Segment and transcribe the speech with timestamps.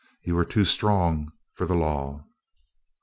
[0.23, 2.25] You were too strong for the law.